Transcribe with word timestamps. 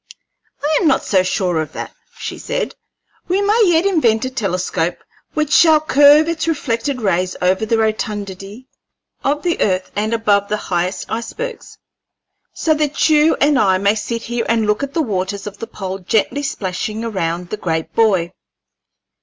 "I 0.63 0.77
am 0.81 0.87
not 0.87 1.03
so 1.03 1.21
sure 1.21 1.61
of 1.61 1.73
that," 1.73 1.93
she 2.17 2.39
said. 2.39 2.73
"We 3.27 3.39
may 3.39 3.61
yet 3.67 3.85
invent 3.85 4.25
a 4.25 4.31
telescope 4.31 4.97
which 5.35 5.51
shall 5.51 5.79
curve 5.79 6.27
its 6.27 6.47
reflected 6.47 7.01
rays 7.03 7.35
over 7.39 7.67
the 7.67 7.77
rotundity 7.77 8.67
of 9.23 9.43
the 9.43 9.61
earth 9.61 9.91
and 9.95 10.11
above 10.11 10.49
the 10.49 10.57
highest 10.57 11.05
icebergs, 11.07 11.77
so 12.51 12.73
that 12.73 13.09
you 13.09 13.35
and 13.35 13.59
I 13.59 13.77
may 13.77 13.93
sit 13.93 14.23
here 14.23 14.47
and 14.49 14.65
look 14.65 14.81
at 14.81 14.95
the 14.95 15.03
waters 15.03 15.45
of 15.45 15.59
the 15.59 15.67
pole 15.67 15.99
gently 15.99 16.41
splashing 16.41 17.05
around 17.05 17.51
the 17.51 17.57
great 17.57 17.93
buoy." 17.93 18.33